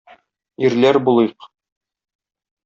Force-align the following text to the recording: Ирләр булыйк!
Ирләр 0.67 0.99
булыйк! 1.09 1.47